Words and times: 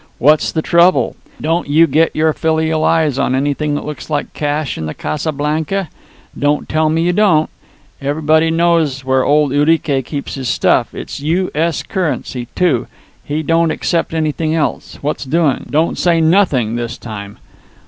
What's 0.17 0.51
the 0.51 0.63
trouble? 0.63 1.15
Don't 1.39 1.67
you 1.67 1.85
get 1.85 2.15
your 2.15 2.33
filial 2.33 2.83
eyes 2.83 3.19
on 3.19 3.35
anything 3.35 3.75
that 3.75 3.85
looks 3.85 4.09
like 4.09 4.33
cash 4.33 4.75
in 4.75 4.87
the 4.87 4.95
Casa 4.95 5.31
Blanca? 5.31 5.89
Don't 6.35 6.67
tell 6.67 6.89
me 6.89 7.03
you 7.03 7.13
don't. 7.13 7.51
Everybody 8.01 8.49
knows 8.49 9.05
where 9.05 9.23
old 9.23 9.51
Urique 9.51 10.03
keeps 10.05 10.33
his 10.33 10.49
stuff. 10.49 10.95
It's 10.95 11.19
U.S. 11.19 11.83
currency, 11.83 12.47
too; 12.55 12.87
he 13.23 13.43
don't 13.43 13.69
accept 13.69 14.11
anything 14.15 14.55
else. 14.55 14.97
What's 15.03 15.23
doing? 15.23 15.67
Don't 15.69 15.99
say 15.99 16.19
'nothing' 16.19 16.77
this 16.77 16.97
time." 16.97 17.37